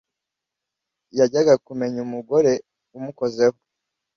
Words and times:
yajyaga 1.17 1.53
kumenya 1.65 1.99
umugore 2.07 2.51
umukozeho 2.97 3.57